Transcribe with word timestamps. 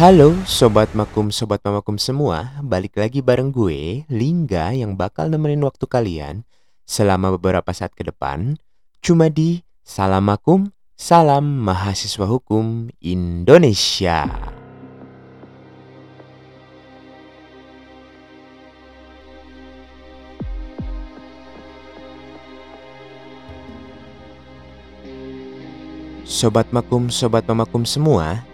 Halo 0.00 0.32
Sobat 0.48 0.96
Makum, 0.96 1.28
Sobat 1.28 1.60
Mamakum 1.60 2.00
semua. 2.00 2.56
Balik 2.64 2.96
lagi 2.96 3.20
bareng 3.20 3.52
gue, 3.52 4.08
Lingga 4.08 4.72
Yang 4.72 4.96
bakal 4.96 5.28
nemenin 5.28 5.60
waktu 5.60 5.84
kalian 5.84 6.48
Selama 6.88 7.36
beberapa 7.36 7.68
saat 7.76 7.92
ke 7.92 8.00
depan. 8.08 8.56
Cuma 9.04 9.28
di 9.28 9.60
Salam 9.84 10.24
Makum, 10.24 10.72
Salam 10.96 11.44
Mahasiswa 11.44 12.24
Hukum 12.24 12.88
Indonesia. 13.04 14.24
Sobat 26.24 26.72
Makum, 26.72 27.12
Sobat 27.12 27.44
Mamakum 27.44 27.84
semua 27.84 28.48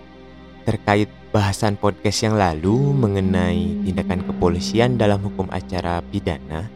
terkait 0.66 1.06
bahasan 1.30 1.78
podcast 1.78 2.26
yang 2.26 2.34
lalu 2.34 2.74
mengenai 2.90 3.86
tindakan 3.86 4.26
kepolisian 4.26 4.98
dalam 4.98 5.22
hukum 5.22 5.46
acara 5.54 6.02
pidana, 6.10 6.66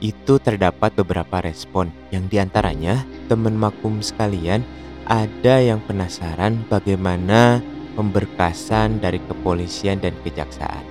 itu 0.00 0.40
terdapat 0.40 0.96
beberapa 0.96 1.44
respon 1.44 1.92
yang 2.08 2.24
di 2.32 2.40
antaranya 2.40 3.04
teman 3.28 3.52
makum 3.52 4.00
sekalian 4.00 4.64
ada 5.04 5.60
yang 5.60 5.84
penasaran 5.84 6.64
bagaimana 6.72 7.60
pemberkasan 7.92 9.04
dari 9.04 9.20
kepolisian 9.20 10.00
dan 10.00 10.16
kejaksaan. 10.24 10.84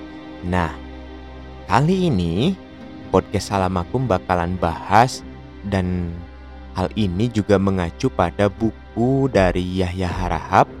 Nah, 0.46 0.70
kali 1.66 2.14
ini 2.14 2.54
podcast 3.10 3.50
Salam 3.50 3.74
Makum 3.74 4.06
bakalan 4.06 4.54
bahas 4.60 5.26
dan 5.66 6.14
hal 6.78 6.92
ini 6.94 7.26
juga 7.26 7.58
mengacu 7.58 8.06
pada 8.06 8.46
buku 8.46 9.26
dari 9.32 9.82
Yahya 9.82 10.06
Harahap 10.06 10.77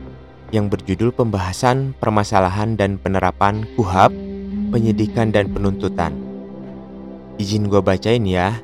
yang 0.50 0.72
berjudul 0.72 1.12
Pembahasan 1.12 1.92
Permasalahan 2.00 2.74
dan 2.78 2.96
Penerapan 2.96 3.68
KUHAP, 3.76 4.12
Penyidikan 4.72 5.28
dan 5.32 5.52
Penuntutan. 5.52 6.16
Izin 7.36 7.68
gue 7.70 7.78
bacain 7.78 8.24
ya. 8.24 8.58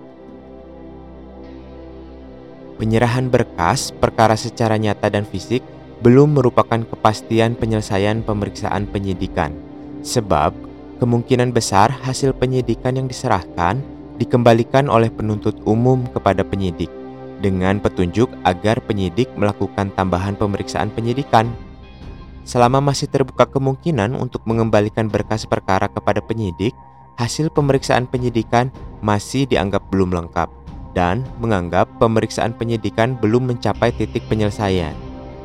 Penyerahan 2.74 3.30
berkas 3.30 3.94
perkara 3.94 4.34
secara 4.34 4.74
nyata 4.74 5.06
dan 5.06 5.22
fisik 5.22 5.62
belum 6.02 6.36
merupakan 6.36 6.82
kepastian 6.82 7.54
penyelesaian 7.54 8.26
pemeriksaan 8.26 8.90
penyidikan, 8.90 9.54
sebab 10.02 10.52
kemungkinan 10.98 11.54
besar 11.54 11.88
hasil 11.88 12.34
penyidikan 12.34 12.98
yang 12.98 13.06
diserahkan 13.06 13.78
dikembalikan 14.18 14.90
oleh 14.90 15.08
penuntut 15.08 15.54
umum 15.64 16.02
kepada 16.10 16.42
penyidik 16.42 16.90
dengan 17.40 17.78
petunjuk 17.78 18.30
agar 18.42 18.82
penyidik 18.84 19.30
melakukan 19.38 19.90
tambahan 19.94 20.34
pemeriksaan 20.34 20.90
penyidikan 20.92 21.50
Selama 22.44 22.84
masih 22.84 23.08
terbuka 23.08 23.48
kemungkinan 23.48 24.12
untuk 24.20 24.44
mengembalikan 24.44 25.08
berkas 25.08 25.48
perkara 25.48 25.88
kepada 25.88 26.20
penyidik, 26.20 26.76
hasil 27.16 27.48
pemeriksaan 27.48 28.04
penyidikan 28.04 28.68
masih 29.00 29.48
dianggap 29.48 29.80
belum 29.88 30.12
lengkap 30.12 30.52
dan 30.92 31.24
menganggap 31.40 31.88
pemeriksaan 31.98 32.52
penyidikan 32.54 33.16
belum 33.18 33.48
mencapai 33.48 33.96
titik 33.96 34.28
penyelesaian. 34.28 34.94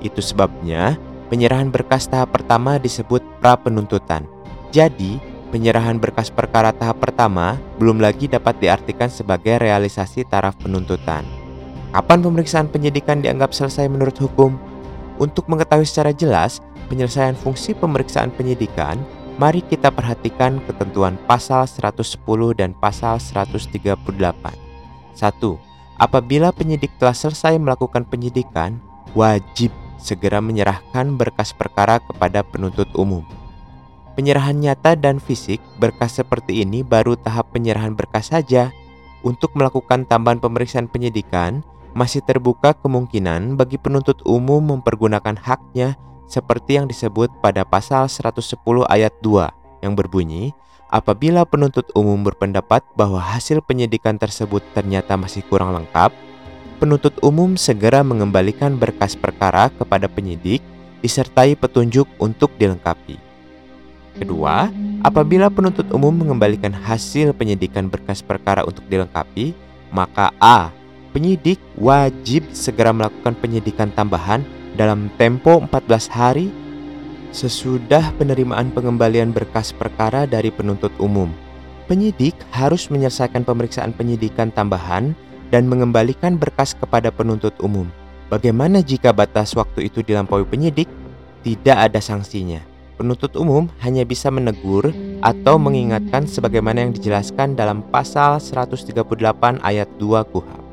Itu 0.03 0.20
sebabnya 0.20 1.00
penyerahan 1.31 1.72
berkas 1.72 2.11
tahap 2.11 2.36
pertama 2.36 2.75
disebut 2.75 3.23
pra 3.39 3.55
penuntutan. 3.55 4.27
Jadi, 4.70 5.17
penyerahan 5.50 5.97
berkas 5.97 6.30
perkara 6.30 6.70
tahap 6.75 7.02
pertama 7.02 7.58
belum 7.81 7.97
lagi 7.97 8.30
dapat 8.30 8.59
diartikan 8.61 9.09
sebagai 9.09 9.58
realisasi 9.58 10.27
taraf 10.27 10.59
penuntutan. 10.61 11.25
Kapan 11.89 12.22
pemeriksaan 12.22 12.70
penyidikan 12.70 13.25
dianggap 13.25 13.50
selesai 13.50 13.89
menurut 13.89 14.14
hukum? 14.22 14.69
Untuk 15.20 15.52
mengetahui 15.52 15.84
secara 15.84 16.16
jelas 16.16 16.64
penyelesaian 16.88 17.36
fungsi 17.36 17.76
pemeriksaan 17.76 18.32
penyidikan, 18.32 18.95
mari 19.36 19.60
kita 19.60 19.92
perhatikan 19.92 20.64
ketentuan 20.64 21.20
pasal 21.27 21.67
110 21.67 22.23
dan 22.55 22.71
pasal 22.71 23.20
138. 23.20 23.99
1. 23.99 25.60
Apabila 25.99 26.55
penyidik 26.55 26.95
telah 26.95 27.11
selesai 27.11 27.60
melakukan 27.60 28.08
penyidikan, 28.08 28.80
wajib 29.11 29.76
segera 29.99 30.39
menyerahkan 30.39 31.20
berkas 31.20 31.52
perkara 31.52 31.99
kepada 31.99 32.39
penuntut 32.39 32.88
umum. 32.95 33.27
Penyerahan 34.15 34.55
nyata 34.55 34.95
dan 34.95 35.20
fisik 35.20 35.60
berkas 35.80 36.20
seperti 36.20 36.64
ini 36.64 36.80
baru 36.83 37.20
tahap 37.20 37.52
penyerahan 37.52 37.95
berkas 37.95 38.32
saja. 38.32 38.71
Untuk 39.20 39.52
melakukan 39.60 40.08
tambahan 40.08 40.39
pemeriksaan 40.39 40.88
penyidikan, 40.88 41.60
masih 41.99 42.23
terbuka 42.23 42.71
kemungkinan 42.80 43.60
bagi 43.60 43.76
penuntut 43.76 44.23
umum 44.23 44.64
mempergunakan 44.64 45.36
haknya 45.36 45.99
seperti 46.32 46.80
yang 46.80 46.87
disebut 46.87 47.27
pada 47.43 47.67
pasal 47.67 48.08
110 48.08 48.55
ayat 48.87 49.11
2 49.20 49.83
yang 49.83 49.99
berbunyi, 49.99 50.55
apabila 50.88 51.43
penuntut 51.43 51.92
umum 51.99 52.23
berpendapat 52.23 52.88
bahwa 52.95 53.20
hasil 53.20 53.59
penyidikan 53.67 54.15
tersebut 54.15 54.64
ternyata 54.71 55.20
masih 55.20 55.43
kurang 55.52 55.76
lengkap, 55.76 56.15
penuntut 56.80 57.20
umum 57.20 57.59
segera 57.59 57.99
mengembalikan 57.99 58.80
berkas 58.80 59.20
perkara 59.20 59.67
kepada 59.67 60.08
penyidik 60.08 60.64
disertai 61.04 61.59
petunjuk 61.59 62.08
untuk 62.15 62.55
dilengkapi. 62.55 63.20
Kedua, 64.15 64.71
apabila 65.04 65.52
penuntut 65.52 65.92
umum 65.92 66.15
mengembalikan 66.15 66.71
hasil 66.71 67.36
penyidikan 67.36 67.92
berkas 67.92 68.23
perkara 68.23 68.64
untuk 68.64 68.88
dilengkapi, 68.88 69.52
maka 69.92 70.32
A 70.39 70.79
penyidik 71.11 71.58
wajib 71.80 72.45
segera 72.53 72.93
melakukan 72.93 73.33
penyidikan 73.37 73.89
tambahan 73.93 74.45
dalam 74.77 75.09
tempo 75.17 75.59
14 75.65 76.08
hari 76.09 76.47
sesudah 77.30 78.14
penerimaan 78.17 78.73
pengembalian 78.73 79.30
berkas 79.30 79.73
perkara 79.73 80.25
dari 80.25 80.49
penuntut 80.49 80.93
umum. 80.97 81.30
Penyidik 81.89 82.37
harus 82.53 82.89
menyelesaikan 82.93 83.42
pemeriksaan 83.42 83.93
penyidikan 83.93 84.53
tambahan 84.53 85.17
dan 85.49 85.65
mengembalikan 85.65 86.37
berkas 86.37 86.77
kepada 86.77 87.09
penuntut 87.09 87.53
umum. 87.61 87.89
Bagaimana 88.30 88.86
jika 88.86 89.09
batas 89.09 89.58
waktu 89.58 89.89
itu 89.89 90.05
dilampaui 90.05 90.45
penyidik? 90.45 90.86
Tidak 91.41 91.73
ada 91.73 91.97
sanksinya. 91.97 92.61
Penuntut 92.99 93.33
umum 93.39 93.65
hanya 93.81 94.05
bisa 94.05 94.30
menegur 94.30 94.93
atau 95.23 95.58
mengingatkan 95.58 96.30
sebagaimana 96.30 96.86
yang 96.86 96.93
dijelaskan 96.93 97.58
dalam 97.58 97.81
pasal 97.89 98.37
138 98.37 98.93
ayat 99.65 99.89
2 99.97 100.30
KUHP. 100.30 100.69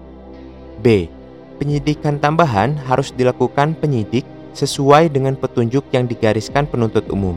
B. 0.87 1.11
Penyidikan 1.59 2.23
tambahan 2.23 2.79
harus 2.87 3.11
dilakukan 3.11 3.75
penyidik 3.83 4.23
sesuai 4.55 5.11
dengan 5.11 5.35
petunjuk 5.35 5.83
yang 5.91 6.07
digariskan 6.07 6.63
penuntut 6.63 7.11
umum. 7.11 7.35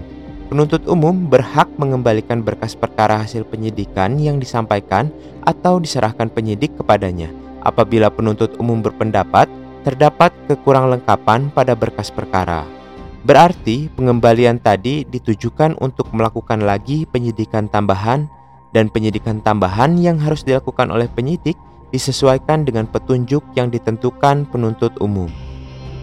Penuntut 0.53 0.85
umum 0.85 1.25
berhak 1.25 1.65
mengembalikan 1.81 2.45
berkas 2.45 2.77
perkara 2.77 3.25
hasil 3.25 3.41
penyidikan 3.49 4.21
yang 4.21 4.37
disampaikan 4.37 5.09
atau 5.49 5.81
diserahkan 5.81 6.29
penyidik 6.29 6.77
kepadanya 6.77 7.33
apabila 7.65 8.13
penuntut 8.13 8.53
umum 8.61 8.85
berpendapat 8.85 9.49
terdapat 9.81 10.29
kekurang 10.45 10.93
lengkapan 10.93 11.49
pada 11.49 11.73
berkas 11.73 12.13
perkara. 12.13 12.69
Berarti 13.25 13.89
pengembalian 13.97 14.61
tadi 14.61 15.09
ditujukan 15.09 15.73
untuk 15.81 16.13
melakukan 16.13 16.61
lagi 16.61 17.09
penyidikan 17.09 17.66
tambahan 17.66 18.29
dan 18.77 18.93
penyidikan 18.93 19.41
tambahan 19.41 19.97
yang 19.97 20.21
harus 20.21 20.45
dilakukan 20.45 20.93
oleh 20.93 21.09
penyidik 21.09 21.57
disesuaikan 21.89 22.66
dengan 22.66 22.85
petunjuk 22.89 23.41
yang 23.57 23.69
ditentukan 23.73 24.45
penuntut 24.50 24.94
umum. 25.01 25.29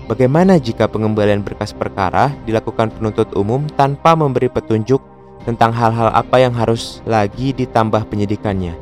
Bagaimana 0.07 0.63
jika 0.63 0.87
pengembalian 0.87 1.43
berkas 1.43 1.75
perkara 1.75 2.31
dilakukan 2.47 2.95
penuntut 2.95 3.35
umum 3.35 3.67
tanpa 3.75 4.15
memberi 4.15 4.47
petunjuk 4.47 5.03
tentang 5.43 5.75
hal-hal 5.75 6.15
apa 6.15 6.39
yang 6.39 6.55
harus 6.55 7.03
lagi 7.03 7.51
ditambah 7.51 8.07
penyidikannya? 8.07 8.79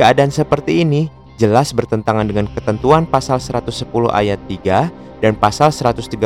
Keadaan 0.00 0.32
seperti 0.32 0.80
ini 0.80 1.12
jelas 1.36 1.76
bertentangan 1.76 2.24
dengan 2.24 2.48
ketentuan 2.48 3.04
pasal 3.04 3.36
110 3.36 3.84
ayat 4.08 4.40
3 4.48 5.20
dan 5.20 5.32
pasal 5.36 5.68
138 5.68 6.16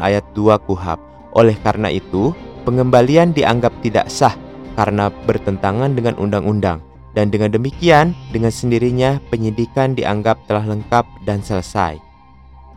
ayat 0.00 0.24
2 0.32 0.56
KUHAP. 0.64 1.00
Oleh 1.36 1.56
karena 1.60 1.92
itu, 1.92 2.32
pengembalian 2.64 3.36
dianggap 3.36 3.72
tidak 3.84 4.08
sah 4.08 4.32
karena 4.76 5.12
bertentangan 5.28 5.92
dengan 5.92 6.16
undang-undang. 6.16 6.80
Dan 7.12 7.28
dengan 7.28 7.52
demikian, 7.52 8.16
dengan 8.32 8.48
sendirinya 8.48 9.20
penyidikan 9.28 9.92
dianggap 9.92 10.40
telah 10.48 10.64
lengkap 10.64 11.04
dan 11.28 11.44
selesai. 11.44 12.00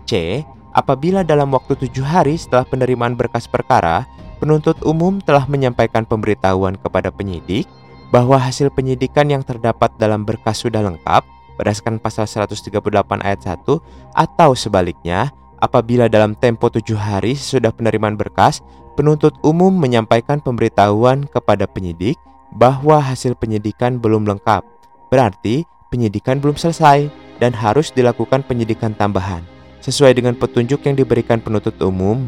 C. 0.03 0.43
Apabila 0.75 1.23
dalam 1.23 1.55
waktu 1.55 1.79
tujuh 1.79 2.03
hari 2.03 2.35
setelah 2.35 2.67
penerimaan 2.67 3.15
berkas 3.15 3.47
perkara, 3.47 4.03
penuntut 4.43 4.75
umum 4.83 5.23
telah 5.23 5.47
menyampaikan 5.47 6.03
pemberitahuan 6.03 6.75
kepada 6.75 7.15
penyidik 7.15 7.63
bahwa 8.11 8.35
hasil 8.35 8.67
penyidikan 8.75 9.31
yang 9.31 9.41
terdapat 9.41 9.89
dalam 9.95 10.27
berkas 10.27 10.61
sudah 10.61 10.83
lengkap 10.83 11.23
berdasarkan 11.55 11.97
pasal 12.03 12.27
138 12.27 12.75
ayat 13.23 13.39
1 13.39 13.63
atau 14.11 14.49
sebaliknya, 14.53 15.31
apabila 15.63 16.11
dalam 16.11 16.35
tempo 16.35 16.67
tujuh 16.67 16.99
hari 16.99 17.33
sesudah 17.39 17.71
penerimaan 17.71 18.19
berkas, 18.19 18.59
penuntut 18.99 19.35
umum 19.41 19.71
menyampaikan 19.71 20.43
pemberitahuan 20.43 21.23
kepada 21.31 21.63
penyidik 21.67 22.19
bahwa 22.55 23.03
hasil 23.03 23.35
penyidikan 23.35 23.99
belum 23.99 24.23
lengkap. 24.23 24.63
Berarti 25.11 25.67
penyidikan 25.91 26.39
belum 26.39 26.55
selesai 26.55 27.11
dan 27.43 27.51
harus 27.51 27.91
dilakukan 27.91 28.47
penyidikan 28.47 28.95
tambahan 28.95 29.43
sesuai 29.85 30.17
dengan 30.17 30.33
petunjuk 30.33 30.81
yang 30.87 30.97
diberikan 30.97 31.37
penuntut 31.37 31.77
umum. 31.83 32.25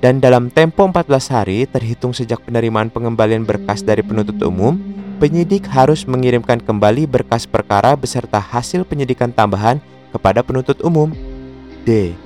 dan 0.00 0.16
dalam 0.16 0.48
tempo 0.48 0.80
14 0.88 1.28
hari 1.28 1.68
terhitung 1.68 2.16
sejak 2.16 2.40
penerimaan 2.48 2.88
pengembalian 2.88 3.44
berkas 3.44 3.84
dari 3.84 4.00
penuntut 4.00 4.40
umum, 4.40 4.80
penyidik 5.20 5.68
harus 5.68 6.08
mengirimkan 6.08 6.56
kembali 6.56 7.04
berkas 7.04 7.44
perkara 7.44 7.92
beserta 8.00 8.40
hasil 8.40 8.88
penyidikan 8.88 9.28
tambahan 9.28 9.76
kepada 10.08 10.40
penuntut 10.40 10.80
umum. 10.80 11.12
D. 11.84 12.16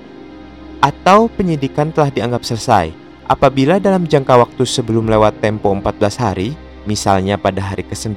Atau 0.79 1.27
penyidikan 1.35 1.91
telah 1.91 2.15
dianggap 2.15 2.47
selesai 2.47 2.95
apabila 3.27 3.83
dalam 3.83 4.07
jangka 4.07 4.39
waktu 4.39 4.63
sebelum 4.63 5.11
lewat 5.11 5.43
tempo 5.43 5.75
14 5.75 6.15
hari, 6.23 6.55
misalnya 6.85 7.37
pada 7.37 7.61
hari 7.61 7.85
ke-9 7.85 8.17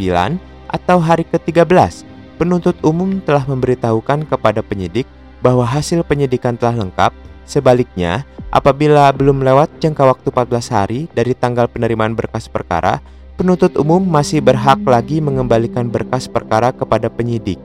atau 0.68 0.98
hari 1.00 1.24
ke-13, 1.28 2.08
penuntut 2.38 2.78
umum 2.86 3.18
telah 3.24 3.44
memberitahukan 3.48 4.30
kepada 4.30 4.62
penyidik 4.62 5.10
bahwa 5.42 5.66
hasil 5.66 6.06
penyidikan 6.06 6.56
telah 6.56 6.78
lengkap. 6.78 7.12
Sebaliknya, 7.48 8.28
apabila 8.52 9.08
belum 9.16 9.40
lewat 9.40 9.80
jangka 9.80 10.04
waktu 10.04 10.28
14 10.36 10.68
hari 10.76 11.00
dari 11.16 11.32
tanggal 11.32 11.72
penerimaan 11.72 12.12
berkas 12.12 12.52
perkara, 12.52 13.00
penuntut 13.40 13.78
umum 13.80 14.04
masih 14.04 14.44
berhak 14.44 14.82
lagi 14.84 15.24
mengembalikan 15.24 15.88
berkas 15.88 16.28
perkara 16.28 16.76
kepada 16.76 17.08
penyidik. 17.08 17.62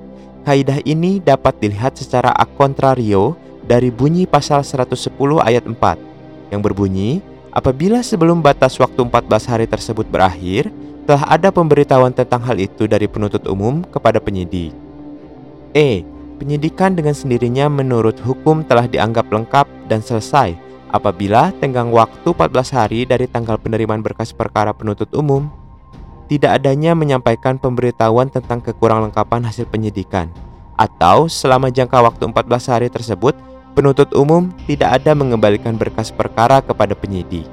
Kaidah 0.46 0.82
ini 0.86 1.18
dapat 1.22 1.58
dilihat 1.58 1.98
secara 1.98 2.30
a 2.34 2.46
contrario 2.46 3.34
dari 3.66 3.90
bunyi 3.90 4.26
pasal 4.26 4.62
110 4.62 5.10
ayat 5.42 5.64
4 5.66 6.54
yang 6.54 6.60
berbunyi, 6.60 7.24
apabila 7.54 8.04
sebelum 8.04 8.44
batas 8.44 8.76
waktu 8.76 9.00
14 9.00 9.48
hari 9.50 9.66
tersebut 9.70 10.04
berakhir, 10.10 10.68
telah 11.06 11.26
ada 11.26 11.50
pemberitahuan 11.50 12.14
tentang 12.14 12.42
hal 12.46 12.58
itu 12.58 12.86
dari 12.86 13.10
penuntut 13.10 13.42
umum 13.50 13.82
kepada 13.90 14.22
penyidik. 14.22 14.70
E. 15.74 16.06
Penyidikan 16.38 16.98
dengan 16.98 17.14
sendirinya 17.14 17.70
menurut 17.70 18.18
hukum 18.18 18.66
telah 18.66 18.90
dianggap 18.90 19.30
lengkap 19.30 19.66
dan 19.86 20.02
selesai 20.02 20.58
apabila 20.90 21.54
tenggang 21.62 21.94
waktu 21.94 22.34
14 22.34 22.50
hari 22.74 23.00
dari 23.06 23.30
tanggal 23.30 23.56
penerimaan 23.62 24.02
berkas 24.02 24.34
perkara 24.34 24.74
penuntut 24.74 25.08
umum 25.14 25.46
tidak 26.26 26.58
adanya 26.58 26.98
menyampaikan 26.98 27.62
pemberitahuan 27.62 28.26
tentang 28.26 28.58
kekurang 28.58 29.06
lengkapan 29.06 29.46
hasil 29.46 29.70
penyidikan 29.70 30.34
atau 30.74 31.30
selama 31.30 31.70
jangka 31.70 32.02
waktu 32.02 32.26
14 32.26 32.72
hari 32.72 32.88
tersebut 32.90 33.38
penuntut 33.72 34.10
umum 34.12 34.52
tidak 34.68 35.00
ada 35.00 35.14
mengembalikan 35.16 35.78
berkas 35.78 36.12
perkara 36.12 36.60
kepada 36.60 36.92
penyidik. 36.92 37.48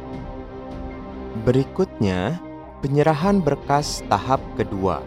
Berikutnya, 1.47 2.35
penyerahan 2.79 3.43
berkas 3.43 4.03
tahap 4.07 4.39
kedua. 4.55 5.03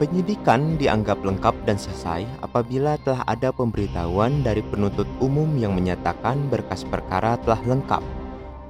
Penyidikan 0.00 0.80
dianggap 0.80 1.20
lengkap 1.20 1.52
dan 1.68 1.76
selesai 1.76 2.24
apabila 2.40 2.96
telah 3.04 3.20
ada 3.28 3.52
pemberitahuan 3.52 4.40
dari 4.40 4.64
penuntut 4.64 5.04
umum 5.20 5.60
yang 5.60 5.76
menyatakan 5.76 6.48
berkas 6.48 6.88
perkara 6.88 7.36
telah 7.44 7.60
lengkap 7.68 8.00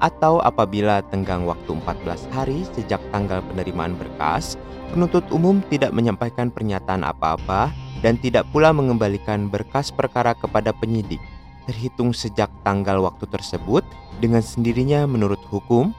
atau 0.02 0.42
apabila 0.42 1.04
tenggang 1.06 1.46
waktu 1.46 1.70
14 1.70 2.34
hari 2.34 2.66
sejak 2.74 2.98
tanggal 3.14 3.38
penerimaan 3.46 3.94
berkas, 3.94 4.58
penuntut 4.90 5.22
umum 5.30 5.62
tidak 5.70 5.94
menyampaikan 5.94 6.50
pernyataan 6.50 7.06
apa-apa 7.06 7.70
dan 8.02 8.18
tidak 8.18 8.48
pula 8.50 8.74
mengembalikan 8.74 9.46
berkas 9.46 9.94
perkara 9.94 10.34
kepada 10.34 10.74
penyidik 10.74 11.22
terhitung 11.70 12.10
sejak 12.10 12.50
tanggal 12.66 12.98
waktu 13.06 13.30
tersebut 13.30 13.86
dengan 14.18 14.42
sendirinya 14.42 15.06
menurut 15.06 15.38
hukum 15.46 15.94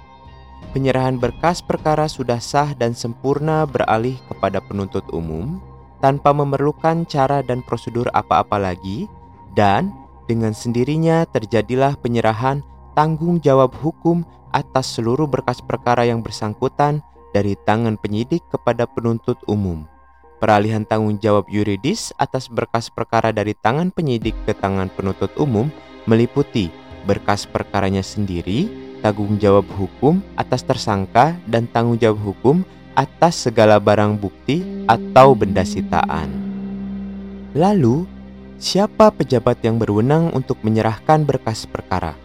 penyerahan 0.71 1.17
berkas 1.17 1.59
perkara 1.59 2.05
sudah 2.05 2.37
sah 2.37 2.71
dan 2.77 2.93
sempurna 2.93 3.65
beralih 3.65 4.15
kepada 4.29 4.61
penuntut 4.61 5.03
umum 5.09 5.59
tanpa 6.01 6.33
memerlukan 6.33 7.05
cara 7.05 7.45
dan 7.45 7.61
prosedur 7.61 8.09
apa-apa 8.11 8.57
lagi, 8.57 9.05
dan 9.53 9.93
dengan 10.25 10.51
sendirinya 10.51 11.23
terjadilah 11.29 11.95
penyerahan 12.01 12.65
tanggung 12.97 13.37
jawab 13.39 13.71
hukum 13.79 14.25
atas 14.51 14.99
seluruh 14.99 15.29
berkas 15.29 15.63
perkara 15.63 16.03
yang 16.03 16.19
bersangkutan 16.19 16.99
dari 17.31 17.55
tangan 17.63 17.95
penyidik 17.95 18.43
kepada 18.51 18.83
penuntut 18.89 19.39
umum. 19.47 19.87
Peralihan 20.41 20.83
tanggung 20.83 21.21
jawab 21.21 21.45
yuridis 21.47 22.09
atas 22.17 22.49
berkas 22.49 22.89
perkara 22.89 23.29
dari 23.29 23.53
tangan 23.53 23.93
penyidik 23.93 24.33
ke 24.43 24.57
tangan 24.57 24.89
penuntut 24.89 25.29
umum 25.37 25.69
meliputi 26.09 26.73
berkas 27.05 27.45
perkaranya 27.45 28.01
sendiri, 28.01 28.67
tanggung 29.01 29.35
jawab 29.41 29.65
hukum 29.75 30.21
atas 30.37 30.61
tersangka 30.61 31.35
dan 31.49 31.65
tanggung 31.67 31.97
jawab 31.97 32.21
hukum 32.21 32.63
atas 32.93 33.49
segala 33.49 33.81
barang 33.81 34.15
bukti 34.21 34.61
atau 34.85 35.33
benda 35.33 35.65
sitaan. 35.65 36.29
Lalu, 37.57 38.07
siapa 38.61 39.11
pejabat 39.11 39.59
yang 39.65 39.81
berwenang 39.81 40.31
untuk 40.31 40.61
menyerahkan 40.63 41.25
berkas 41.25 41.67
perkara? 41.67 42.15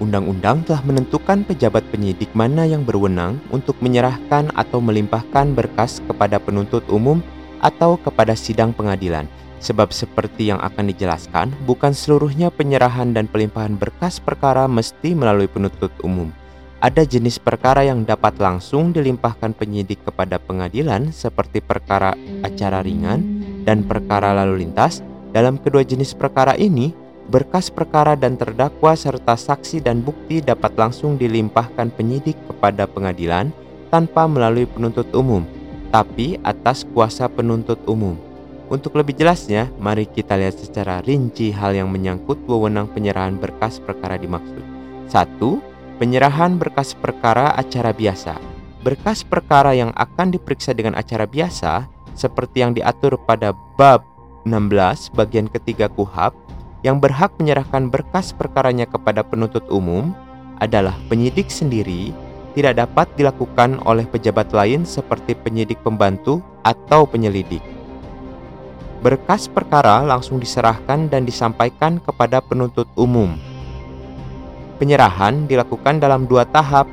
Undang-undang 0.00 0.64
telah 0.64 0.80
menentukan 0.80 1.44
pejabat 1.44 1.84
penyidik 1.92 2.32
mana 2.32 2.64
yang 2.64 2.88
berwenang 2.88 3.36
untuk 3.52 3.76
menyerahkan 3.84 4.48
atau 4.56 4.80
melimpahkan 4.80 5.52
berkas 5.52 6.00
kepada 6.08 6.40
penuntut 6.40 6.86
umum 6.88 7.20
atau 7.60 8.00
kepada 8.00 8.32
sidang 8.32 8.72
pengadilan 8.72 9.28
Sebab 9.60 9.92
seperti 9.92 10.48
yang 10.48 10.58
akan 10.58 10.88
dijelaskan, 10.88 11.52
bukan 11.68 11.92
seluruhnya 11.92 12.48
penyerahan 12.48 13.12
dan 13.12 13.28
pelimpahan 13.28 13.76
berkas 13.76 14.16
perkara 14.16 14.64
mesti 14.64 15.12
melalui 15.12 15.52
penuntut 15.52 15.92
umum. 16.00 16.32
Ada 16.80 17.04
jenis 17.04 17.36
perkara 17.36 17.84
yang 17.84 18.08
dapat 18.08 18.40
langsung 18.40 18.96
dilimpahkan 18.96 19.52
penyidik 19.52 20.00
kepada 20.00 20.40
pengadilan 20.40 21.12
seperti 21.12 21.60
perkara 21.60 22.16
acara 22.40 22.80
ringan 22.80 23.20
dan 23.68 23.84
perkara 23.84 24.32
lalu 24.32 24.64
lintas. 24.64 25.04
Dalam 25.36 25.60
kedua 25.60 25.84
jenis 25.84 26.16
perkara 26.16 26.56
ini, 26.56 26.96
berkas 27.28 27.68
perkara 27.68 28.16
dan 28.16 28.40
terdakwa 28.40 28.96
serta 28.96 29.36
saksi 29.36 29.84
dan 29.84 30.00
bukti 30.00 30.40
dapat 30.40 30.72
langsung 30.80 31.20
dilimpahkan 31.20 31.92
penyidik 31.92 32.40
kepada 32.48 32.88
pengadilan 32.88 33.52
tanpa 33.92 34.24
melalui 34.24 34.64
penuntut 34.64 35.12
umum, 35.12 35.44
tapi 35.92 36.40
atas 36.40 36.88
kuasa 36.96 37.28
penuntut 37.28 37.76
umum. 37.84 38.29
Untuk 38.70 38.94
lebih 38.94 39.18
jelasnya, 39.18 39.66
mari 39.82 40.06
kita 40.06 40.38
lihat 40.38 40.54
secara 40.54 41.02
rinci 41.02 41.50
hal 41.50 41.74
yang 41.74 41.90
menyangkut 41.90 42.38
wewenang 42.46 42.86
penyerahan 42.86 43.34
berkas 43.34 43.82
perkara 43.82 44.14
dimaksud. 44.14 44.62
1. 45.10 45.98
Penyerahan 45.98 46.54
berkas 46.54 46.94
perkara 46.94 47.50
acara 47.58 47.90
biasa. 47.90 48.38
Berkas 48.86 49.26
perkara 49.26 49.74
yang 49.74 49.90
akan 49.98 50.30
diperiksa 50.30 50.70
dengan 50.70 50.94
acara 50.94 51.26
biasa 51.26 51.90
seperti 52.14 52.62
yang 52.62 52.70
diatur 52.78 53.18
pada 53.26 53.50
bab 53.74 54.06
16 54.46 55.18
bagian 55.18 55.50
ketiga 55.50 55.90
KUHAP 55.90 56.32
yang 56.86 57.02
berhak 57.02 57.34
menyerahkan 57.42 57.90
berkas 57.90 58.30
perkaranya 58.30 58.86
kepada 58.86 59.26
penuntut 59.26 59.66
umum 59.66 60.14
adalah 60.62 60.94
penyidik 61.10 61.50
sendiri 61.50 62.14
tidak 62.54 62.86
dapat 62.86 63.10
dilakukan 63.18 63.82
oleh 63.82 64.06
pejabat 64.06 64.54
lain 64.54 64.86
seperti 64.86 65.34
penyidik 65.34 65.82
pembantu 65.84 66.40
atau 66.64 67.04
penyelidik 67.04 67.60
berkas 69.00 69.48
perkara 69.48 70.04
langsung 70.04 70.36
diserahkan 70.36 71.08
dan 71.08 71.24
disampaikan 71.24 71.96
kepada 72.00 72.44
penuntut 72.44 72.86
umum. 72.96 73.36
Penyerahan 74.76 75.44
dilakukan 75.44 76.00
dalam 76.00 76.24
dua 76.24 76.48
tahap. 76.48 76.88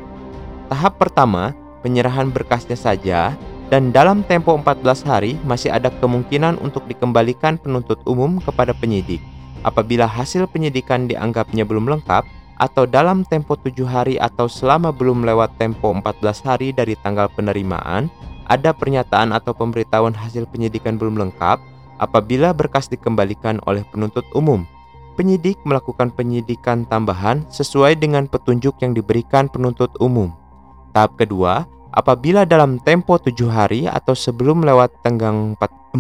Tahap 0.68 1.00
pertama, 1.00 1.56
penyerahan 1.84 2.28
berkasnya 2.28 2.76
saja 2.76 3.32
dan 3.68 3.92
dalam 3.92 4.24
tempo 4.24 4.56
14 4.56 5.04
hari 5.04 5.36
masih 5.44 5.72
ada 5.72 5.92
kemungkinan 5.92 6.60
untuk 6.64 6.88
dikembalikan 6.88 7.60
penuntut 7.60 8.00
umum 8.08 8.40
kepada 8.40 8.72
penyidik. 8.76 9.20
Apabila 9.64 10.08
hasil 10.08 10.48
penyidikan 10.48 11.08
dianggapnya 11.08 11.68
belum 11.68 11.88
lengkap 11.92 12.24
atau 12.58 12.84
dalam 12.88 13.28
tempo 13.28 13.60
7 13.60 13.84
hari 13.84 14.16
atau 14.16 14.48
selama 14.48 14.96
belum 14.96 15.28
lewat 15.28 15.60
tempo 15.60 15.92
14 15.92 16.48
hari 16.48 16.72
dari 16.72 16.96
tanggal 17.00 17.28
penerimaan, 17.32 18.08
ada 18.48 18.72
pernyataan 18.72 19.36
atau 19.36 19.52
pemberitahuan 19.52 20.16
hasil 20.16 20.48
penyidikan 20.48 20.96
belum 20.96 21.20
lengkap, 21.20 21.60
Apabila 21.98 22.54
berkas 22.54 22.86
dikembalikan 22.88 23.58
oleh 23.66 23.82
penuntut 23.90 24.26
umum, 24.38 24.66
penyidik 25.18 25.58
melakukan 25.66 26.14
penyidikan 26.14 26.86
tambahan 26.86 27.42
sesuai 27.50 27.98
dengan 27.98 28.30
petunjuk 28.30 28.78
yang 28.86 28.94
diberikan 28.94 29.50
penuntut 29.50 29.90
umum. 29.98 30.30
Tahap 30.94 31.18
kedua, 31.18 31.66
apabila 31.90 32.46
dalam 32.46 32.78
tempo 32.86 33.18
tujuh 33.18 33.50
hari 33.50 33.90
atau 33.90 34.14
sebelum 34.14 34.62
lewat 34.62 34.94
tenggang 35.02 35.58
14 35.58 35.98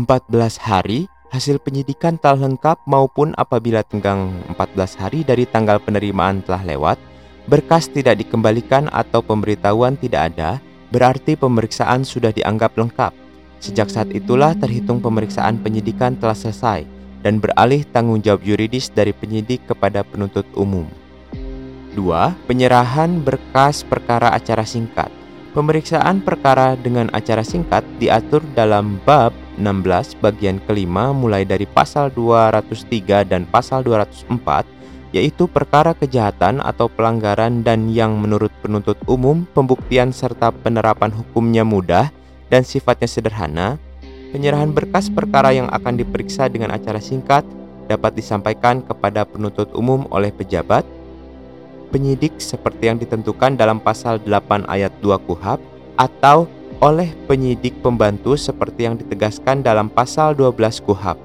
hari, 0.61 1.09
hasil 1.33 1.57
penyidikan 1.65 2.21
telah 2.21 2.45
lengkap 2.45 2.77
maupun 2.85 3.33
apabila 3.35 3.81
tenggang 3.81 4.31
14 4.53 5.01
hari 5.01 5.25
dari 5.25 5.49
tanggal 5.49 5.81
penerimaan 5.81 6.45
telah 6.45 6.61
lewat, 6.61 7.01
berkas 7.49 7.89
tidak 7.89 8.21
dikembalikan 8.21 8.85
atau 8.93 9.25
pemberitahuan 9.25 9.97
tidak 9.97 10.33
ada, 10.33 10.61
berarti 10.93 11.33
pemeriksaan 11.33 12.05
sudah 12.05 12.29
dianggap 12.31 12.77
lengkap. 12.77 13.26
Sejak 13.57 13.89
saat 13.89 14.13
itulah 14.13 14.53
terhitung 14.53 15.01
pemeriksaan 15.01 15.57
penyidikan 15.61 16.13
telah 16.17 16.37
selesai 16.37 16.85
dan 17.25 17.41
beralih 17.41 17.81
tanggung 17.89 18.21
jawab 18.21 18.45
yuridis 18.45 18.93
dari 18.93 19.11
penyidik 19.11 19.65
kepada 19.65 20.05
penuntut 20.05 20.45
umum. 20.53 20.85
2. 21.97 22.45
Penyerahan 22.45 23.25
berkas 23.25 23.81
perkara 23.81 24.29
acara 24.29 24.61
singkat. 24.61 25.09
Pemeriksaan 25.57 26.21
perkara 26.21 26.77
dengan 26.77 27.09
acara 27.17 27.41
singkat 27.41 27.81
diatur 27.97 28.45
dalam 28.53 29.01
bab 29.01 29.33
16 29.57 30.21
bagian 30.21 30.61
kelima 30.69 31.09
mulai 31.09 31.41
dari 31.41 31.65
pasal 31.65 32.13
203 32.13 33.25
dan 33.25 33.49
pasal 33.49 33.81
204 33.81 34.77
yaitu 35.15 35.49
perkara 35.49 35.97
kejahatan 35.97 36.61
atau 36.61 36.85
pelanggaran 36.91 37.65
dan 37.65 37.89
yang 37.89 38.19
menurut 38.21 38.53
penuntut 38.61 38.99
umum 39.09 39.49
pembuktian 39.55 40.13
serta 40.13 40.53
penerapan 40.53 41.09
hukumnya 41.09 41.65
mudah 41.65 42.13
dan 42.47 42.63
sifatnya 42.63 43.07
sederhana, 43.07 43.79
penyerahan 44.31 44.71
berkas 44.71 45.11
perkara 45.11 45.55
yang 45.55 45.67
akan 45.71 45.99
diperiksa 45.99 46.47
dengan 46.51 46.75
acara 46.75 46.99
singkat 46.99 47.43
dapat 47.87 48.19
disampaikan 48.19 48.83
kepada 48.83 49.23
penuntut 49.23 49.71
umum 49.71 50.03
oleh 50.11 50.29
pejabat, 50.31 50.83
penyidik 51.89 52.35
seperti 52.37 52.91
yang 52.91 52.99
ditentukan 52.99 53.55
dalam 53.55 53.79
pasal 53.79 54.19
8 54.19 54.67
ayat 54.67 54.91
2 54.99 55.15
KUHAP 55.23 55.59
atau 55.95 56.45
oleh 56.77 57.09
penyidik 57.25 57.73
pembantu 57.81 58.37
seperti 58.37 58.85
yang 58.85 58.95
ditegaskan 58.99 59.65
dalam 59.65 59.89
pasal 59.89 60.37
12 60.37 60.83
KUHAP. 60.83 61.17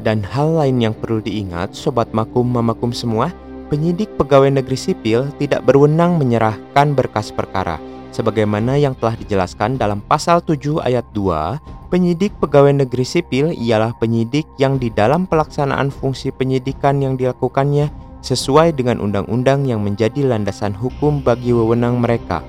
Dan 0.00 0.24
hal 0.24 0.56
lain 0.56 0.80
yang 0.80 0.94
perlu 0.96 1.20
diingat, 1.20 1.76
Sobat 1.76 2.08
Makum 2.16 2.48
Mamakum 2.48 2.88
semua, 2.88 3.28
penyidik 3.68 4.08
pegawai 4.16 4.48
negeri 4.48 4.78
sipil 4.78 5.28
tidak 5.36 5.60
berwenang 5.68 6.16
menyerahkan 6.16 6.96
berkas 6.96 7.28
perkara. 7.28 7.76
Sebagaimana 8.10 8.74
yang 8.74 8.98
telah 8.98 9.14
dijelaskan 9.14 9.78
dalam 9.78 10.02
pasal 10.02 10.42
7 10.42 10.82
ayat 10.82 11.06
2, 11.14 11.90
penyidik 11.94 12.34
pegawai 12.42 12.74
negeri 12.74 13.06
sipil 13.06 13.54
ialah 13.54 13.94
penyidik 13.98 14.46
yang 14.58 14.82
di 14.82 14.90
dalam 14.90 15.30
pelaksanaan 15.30 15.94
fungsi 15.94 16.34
penyidikan 16.34 16.98
yang 16.98 17.14
dilakukannya 17.14 17.90
sesuai 18.20 18.76
dengan 18.76 19.00
undang-undang 19.00 19.64
yang 19.64 19.80
menjadi 19.80 20.26
landasan 20.26 20.76
hukum 20.76 21.24
bagi 21.24 21.54
wewenang 21.54 22.02
mereka, 22.02 22.44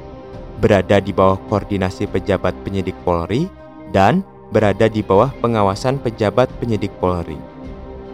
berada 0.60 1.00
di 1.00 1.13
bawah 1.15 1.39
koordinasi 1.48 2.10
pejabat 2.12 2.53
penyidik 2.65 2.98
Polri 3.06 3.48
dan 3.96 4.25
berada 4.51 4.91
di 4.91 5.00
bawah 5.00 5.32
pengawasan 5.39 6.01
pejabat 6.01 6.51
penyidik 6.60 6.91
Polri. 7.00 7.39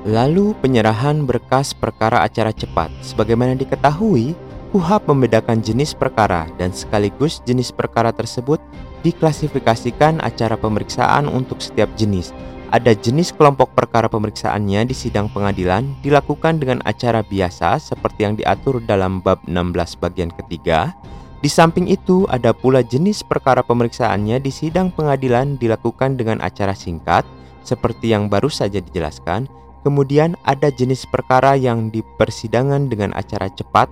Lalu 0.07 0.55
penyerahan 0.63 1.27
berkas 1.27 1.75
perkara 1.75 2.23
acara 2.23 2.55
cepat. 2.55 2.87
Sebagaimana 3.03 3.57
diketahui, 3.59 4.37
KUHAP 4.75 5.07
membedakan 5.07 5.63
jenis 5.63 5.95
perkara 5.95 6.45
dan 6.59 6.75
sekaligus 6.75 7.39
jenis 7.47 7.71
perkara 7.71 8.11
tersebut 8.11 8.59
diklasifikasikan 9.07 10.19
acara 10.19 10.59
pemeriksaan 10.59 11.31
untuk 11.31 11.63
setiap 11.63 11.87
jenis. 11.95 12.35
Ada 12.67 12.91
jenis 12.91 13.31
kelompok 13.31 13.71
perkara 13.71 14.11
pemeriksaannya 14.11 14.91
di 14.91 14.95
sidang 14.95 15.31
pengadilan 15.31 15.87
dilakukan 16.03 16.59
dengan 16.59 16.83
acara 16.83 17.23
biasa 17.23 17.79
seperti 17.79 18.27
yang 18.27 18.35
diatur 18.35 18.83
dalam 18.83 19.23
bab 19.23 19.39
16 19.47 20.03
bagian 20.03 20.35
ketiga, 20.35 20.91
di 21.37 21.49
samping 21.53 21.85
itu, 21.85 22.25
ada 22.33 22.49
pula 22.49 22.81
jenis 22.81 23.21
perkara 23.21 23.61
pemeriksaannya 23.61 24.41
di 24.41 24.49
sidang 24.49 24.89
pengadilan 24.89 25.61
dilakukan 25.61 26.17
dengan 26.17 26.41
acara 26.41 26.73
singkat, 26.73 27.21
seperti 27.61 28.09
yang 28.09 28.25
baru 28.25 28.49
saja 28.49 28.81
dijelaskan. 28.81 29.45
Kemudian 29.85 30.33
ada 30.41 30.73
jenis 30.73 31.05
perkara 31.05 31.53
yang 31.53 31.93
di 31.93 32.01
persidangan 32.17 32.89
dengan 32.89 33.13
acara 33.13 33.53
cepat, 33.53 33.85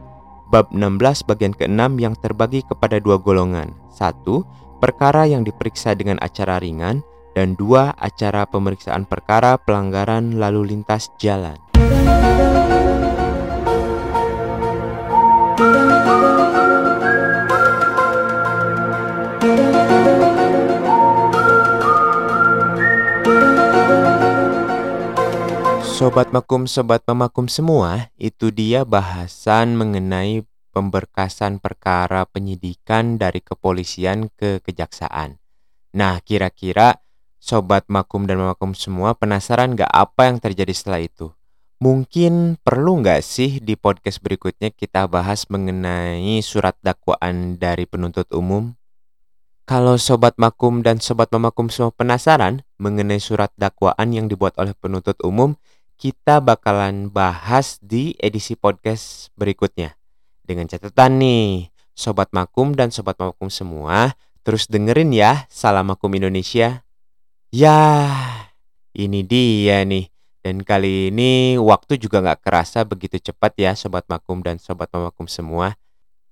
bab 0.49 0.69
16 0.73 1.25
bagian 1.25 1.53
ke-6 1.53 2.01
yang 2.01 2.15
terbagi 2.17 2.65
kepada 2.65 3.01
dua 3.01 3.17
golongan. 3.17 3.73
Satu, 3.89 4.45
perkara 4.79 5.25
yang 5.25 5.41
diperiksa 5.45 5.97
dengan 5.97 6.21
acara 6.21 6.61
ringan, 6.61 7.01
dan 7.35 7.53
dua, 7.59 7.91
acara 7.99 8.47
pemeriksaan 8.47 9.03
perkara 9.03 9.59
pelanggaran 9.59 10.39
lalu 10.39 10.75
lintas 10.75 11.11
jalan. 11.19 11.59
Sobat 25.95 26.35
Makum, 26.35 26.67
Sobat 26.67 27.07
Memakum 27.07 27.47
semua, 27.47 28.11
itu 28.19 28.51
dia 28.51 28.83
bahasan 28.83 29.79
mengenai 29.79 30.43
pemberkasan 30.75 31.63
perkara 31.63 32.27
penyidikan 32.27 33.15
dari 33.15 33.39
kepolisian 33.39 34.27
ke 34.35 34.59
kejaksaan. 34.59 35.39
Nah, 35.95 36.19
kira-kira 36.19 36.99
Sobat 37.39 37.87
Makum 37.87 38.27
dan 38.27 38.43
Memakum 38.43 38.75
semua 38.75 39.15
penasaran 39.15 39.71
gak 39.79 39.87
apa 39.87 40.27
yang 40.27 40.43
terjadi 40.43 40.75
setelah 40.75 40.99
itu? 40.99 41.31
Mungkin 41.79 42.59
perlu 42.59 42.99
nggak 42.99 43.23
sih 43.23 43.63
di 43.63 43.79
podcast 43.79 44.19
berikutnya 44.19 44.75
kita 44.75 45.07
bahas 45.07 45.47
mengenai 45.47 46.43
surat 46.43 46.75
dakwaan 46.83 47.55
dari 47.55 47.87
penuntut 47.87 48.27
umum? 48.35 48.75
Kalau 49.65 49.97
Sobat 49.97 50.35
Makum 50.37 50.83
dan 50.83 50.99
Sobat 51.01 51.31
Memakum 51.31 51.73
semua 51.73 51.89
penasaran 51.89 52.61
mengenai 52.77 53.17
surat 53.17 53.49
dakwaan 53.57 54.13
yang 54.13 54.29
dibuat 54.29 54.53
oleh 54.61 54.77
penuntut 54.77 55.17
umum, 55.25 55.57
kita 55.95 56.43
bakalan 56.43 57.07
bahas 57.07 57.79
di 57.79 58.15
edisi 58.19 58.59
podcast 58.59 59.31
berikutnya. 59.39 59.95
Dengan 60.43 60.67
catatan 60.67 61.17
nih, 61.17 61.71
Sobat 61.95 62.29
Makum 62.35 62.75
dan 62.75 62.91
Sobat 62.91 63.15
Makum 63.17 63.47
semua, 63.47 64.13
terus 64.43 64.67
dengerin 64.67 65.15
ya 65.15 65.47
Salam 65.47 65.89
Makum 65.89 66.11
Indonesia. 66.11 66.83
Ya, 67.49 67.79
ini 68.91 69.23
dia 69.23 69.81
nih. 69.87 70.11
Dan 70.45 70.61
kali 70.61 71.09
ini 71.09 71.57
waktu 71.57 71.97
juga 71.97 72.21
gak 72.21 72.45
kerasa 72.45 72.85
begitu 72.85 73.17
cepat 73.17 73.57
ya 73.57 73.73
Sobat 73.73 74.05
Makum 74.05 74.45
dan 74.45 74.61
Sobat 74.61 74.91
Makum 74.93 75.25
semua. 75.25 75.73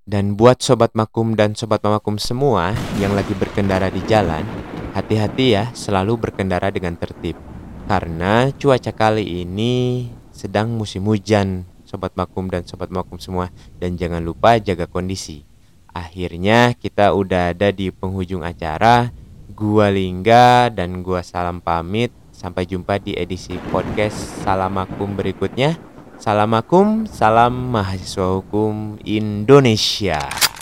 Dan 0.04 0.36
buat 0.36 0.60
Sobat 0.62 0.94
Makum 0.94 1.34
dan 1.34 1.56
Sobat 1.56 1.82
Makum 1.82 2.20
semua 2.20 2.76
yang 3.00 3.16
lagi 3.16 3.34
berkendara 3.34 3.88
di 3.88 4.04
jalan, 4.06 4.44
hati-hati 4.94 5.56
ya 5.56 5.72
selalu 5.72 6.30
berkendara 6.30 6.70
dengan 6.70 6.94
tertib 7.00 7.53
karena 7.86 8.50
cuaca 8.56 8.92
kali 8.96 9.44
ini 9.44 10.08
sedang 10.34 10.74
musim 10.74 11.06
hujan, 11.06 11.68
sobat 11.86 12.16
makum 12.18 12.50
dan 12.50 12.66
sobat 12.66 12.90
makum 12.90 13.22
semua, 13.22 13.54
dan 13.78 13.96
jangan 14.00 14.24
lupa 14.24 14.58
jaga 14.58 14.90
kondisi. 14.90 15.46
Akhirnya 15.94 16.74
kita 16.74 17.14
udah 17.14 17.54
ada 17.54 17.70
di 17.70 17.94
penghujung 17.94 18.42
acara. 18.42 19.14
Gua 19.54 19.94
Lingga 19.94 20.74
dan 20.74 21.06
gua 21.06 21.22
Salam 21.22 21.62
pamit. 21.62 22.10
Sampai 22.34 22.66
jumpa 22.66 22.98
di 22.98 23.14
edisi 23.14 23.56
podcast 23.70 24.42
Salam 24.42 24.74
Makum 24.74 25.14
berikutnya. 25.14 25.78
Salam 26.18 26.50
Makum, 26.50 27.06
salam 27.06 27.70
mahasiswa 27.70 28.42
hukum 28.42 28.98
Indonesia. 29.06 30.53